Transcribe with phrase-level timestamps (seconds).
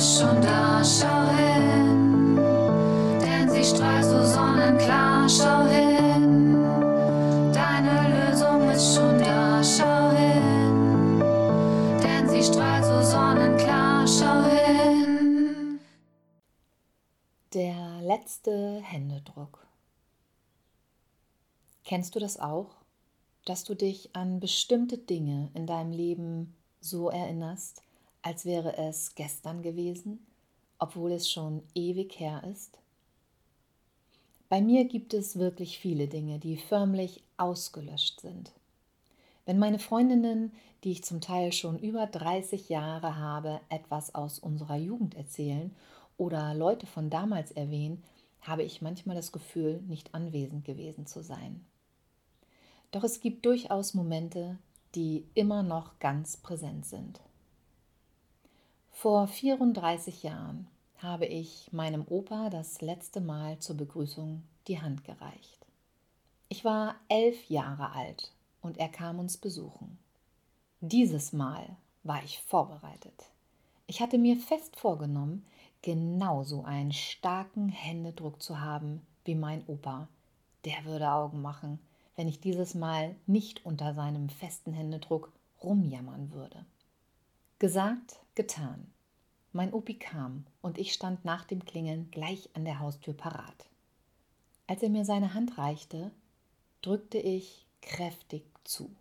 [0.00, 2.36] schon da, schau hin,
[3.20, 6.62] denn sie strahlt so sonnenklar, schau hin,
[7.52, 11.18] deine Lösung ist schon da, schau hin,
[12.00, 15.80] denn sie strahlt so sonnenklar, schau hin.
[17.52, 19.66] Der letzte Händedruck.
[21.84, 22.76] Kennst du das auch,
[23.46, 27.82] dass du dich an bestimmte Dinge in deinem Leben so erinnerst?
[28.22, 30.26] Als wäre es gestern gewesen,
[30.78, 32.78] obwohl es schon ewig her ist?
[34.48, 38.52] Bei mir gibt es wirklich viele Dinge, die förmlich ausgelöscht sind.
[39.44, 40.52] Wenn meine Freundinnen,
[40.84, 45.74] die ich zum Teil schon über 30 Jahre habe, etwas aus unserer Jugend erzählen
[46.16, 48.02] oder Leute von damals erwähnen,
[48.40, 51.64] habe ich manchmal das Gefühl, nicht anwesend gewesen zu sein.
[52.90, 54.58] Doch es gibt durchaus Momente,
[54.94, 57.20] die immer noch ganz präsent sind.
[59.00, 65.64] Vor 34 Jahren habe ich meinem Opa das letzte Mal zur Begrüßung die Hand gereicht.
[66.48, 70.00] Ich war elf Jahre alt und er kam uns besuchen.
[70.80, 73.26] Dieses Mal war ich vorbereitet.
[73.86, 75.46] Ich hatte mir fest vorgenommen,
[75.80, 80.08] genauso einen starken Händedruck zu haben wie mein Opa.
[80.64, 81.78] Der würde Augen machen,
[82.16, 85.30] wenn ich dieses Mal nicht unter seinem festen Händedruck
[85.62, 86.66] rumjammern würde.
[87.58, 88.92] Gesagt, getan.
[89.52, 93.68] Mein Opi kam und ich stand nach dem Klingeln gleich an der Haustür parat.
[94.66, 96.10] Als er mir seine Hand reichte,
[96.82, 98.94] drückte ich kräftig zu.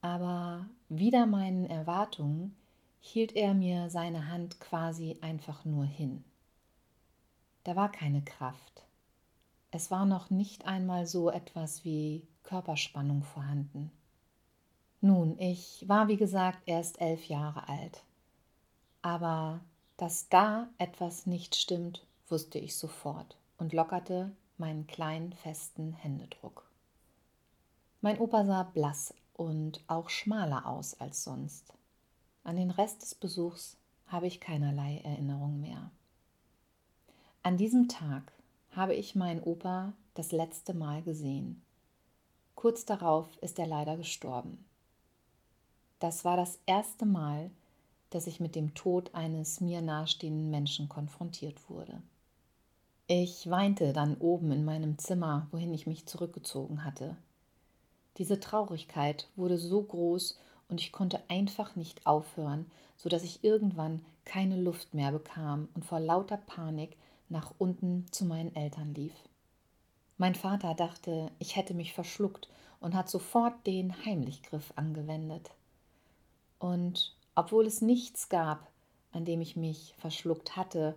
[0.00, 2.56] Aber wider meinen Erwartungen
[3.00, 6.24] hielt er mir seine Hand quasi einfach nur hin.
[7.64, 8.86] Da war keine Kraft,
[9.70, 13.90] es war noch nicht einmal so etwas wie Körperspannung vorhanden.
[15.00, 18.02] Nun, ich war wie gesagt erst elf Jahre alt.
[19.02, 19.60] Aber
[19.96, 26.68] dass da etwas nicht stimmt, wusste ich sofort und lockerte meinen kleinen festen Händedruck.
[28.00, 31.72] Mein Opa sah blass und auch schmaler aus als sonst.
[32.44, 35.90] An den Rest des Besuchs habe ich keinerlei Erinnerung mehr.
[37.42, 38.32] An diesem Tag
[38.70, 41.62] habe ich meinen Opa das letzte Mal gesehen.
[42.54, 44.64] Kurz darauf ist er leider gestorben.
[45.98, 47.50] Das war das erste Mal,
[48.10, 52.02] dass ich mit dem Tod eines mir nahestehenden Menschen konfrontiert wurde.
[53.08, 57.16] Ich weinte dann oben in meinem Zimmer, wohin ich mich zurückgezogen hatte.
[58.18, 64.04] Diese Traurigkeit wurde so groß und ich konnte einfach nicht aufhören, so dass ich irgendwann
[64.24, 66.96] keine Luft mehr bekam und vor lauter Panik
[67.28, 69.14] nach unten zu meinen Eltern lief.
[70.18, 72.48] Mein Vater dachte, ich hätte mich verschluckt
[72.80, 75.50] und hat sofort den Heimlichgriff angewendet.
[76.58, 78.70] Und obwohl es nichts gab,
[79.12, 80.94] an dem ich mich verschluckt hatte,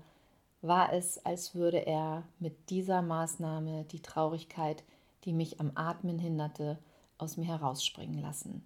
[0.61, 4.83] war es, als würde er mit dieser Maßnahme die Traurigkeit,
[5.23, 6.77] die mich am Atmen hinderte,
[7.17, 8.63] aus mir herausspringen lassen,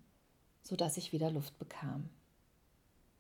[0.62, 2.10] so dass ich wieder Luft bekam.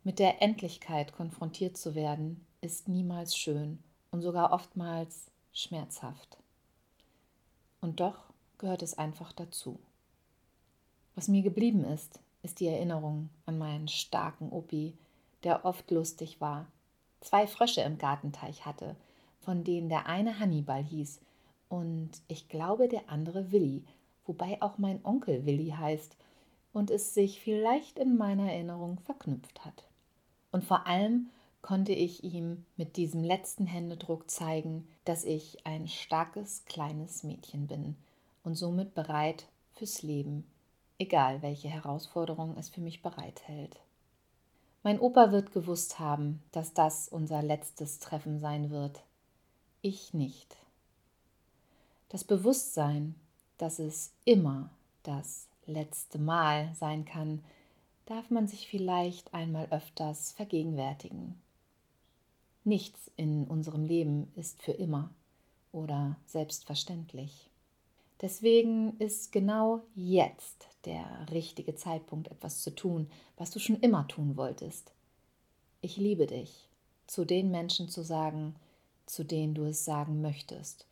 [0.03, 3.79] Mit der Endlichkeit konfrontiert zu werden, ist niemals schön
[4.11, 6.38] und sogar oftmals schmerzhaft.
[7.81, 8.17] Und doch
[8.57, 9.79] gehört es einfach dazu.
[11.16, 14.94] Was mir geblieben ist, ist die Erinnerung an meinen starken Opi,
[15.44, 16.68] der oft lustig war,
[17.22, 18.96] zwei Frösche im Gartenteich hatte,
[19.40, 21.20] von denen der eine Hannibal hieß
[21.70, 23.84] und ich glaube der andere Willi,
[24.26, 26.16] wobei auch mein Onkel Willi heißt
[26.72, 29.88] und es sich vielleicht in meiner Erinnerung verknüpft hat.
[30.52, 31.30] Und vor allem
[31.62, 37.96] konnte ich ihm mit diesem letzten Händedruck zeigen, dass ich ein starkes kleines Mädchen bin
[38.44, 40.46] und somit bereit fürs Leben,
[41.03, 43.80] egal welche Herausforderung es für mich bereithält.
[44.84, 49.03] Mein Opa wird gewusst haben, dass das unser letztes Treffen sein wird.
[49.81, 50.58] Ich nicht.
[52.09, 53.16] Das Bewusstsein,
[53.58, 54.70] dass es immer
[55.03, 57.44] das letzte Mal sein kann,
[58.05, 61.41] darf man sich vielleicht einmal öfters vergegenwärtigen.
[62.64, 65.09] Nichts in unserem Leben ist für immer
[65.72, 67.50] oder selbstverständlich.
[68.23, 74.37] Deswegen ist genau jetzt der richtige Zeitpunkt, etwas zu tun, was du schon immer tun
[74.37, 74.93] wolltest.
[75.81, 76.70] Ich liebe dich,
[77.05, 78.55] zu den Menschen zu sagen,
[79.05, 80.87] zu denen du es sagen möchtest.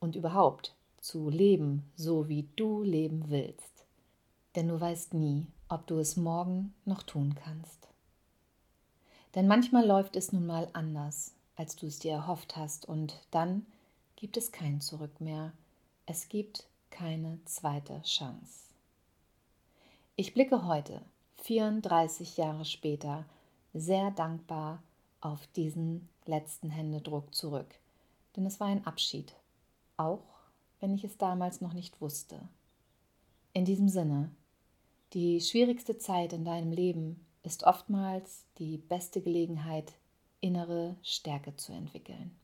[0.00, 3.84] Und überhaupt zu leben, so wie du leben willst.
[4.56, 7.86] Denn du weißt nie, ob du es morgen noch tun kannst.
[9.36, 13.64] Denn manchmal läuft es nun mal anders, als du es dir erhofft hast, und dann
[14.16, 15.52] gibt es kein Zurück mehr.
[16.06, 18.68] Es gibt keine zweite Chance.
[20.16, 21.00] Ich blicke heute,
[21.44, 23.24] 34 Jahre später,
[23.72, 24.82] sehr dankbar
[25.22, 27.74] auf diesen letzten Händedruck zurück,
[28.36, 29.34] denn es war ein Abschied,
[29.96, 30.22] auch
[30.80, 32.38] wenn ich es damals noch nicht wusste.
[33.54, 34.30] In diesem Sinne,
[35.14, 39.94] die schwierigste Zeit in deinem Leben ist oftmals die beste Gelegenheit,
[40.42, 42.36] innere Stärke zu entwickeln.